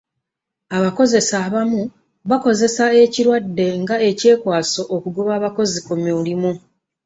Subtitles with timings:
[0.77, 1.81] Abakozesa abamu
[2.29, 6.51] bakozesa ekirwadde nga ekyekwaso okugoba abakozi ku mulimu.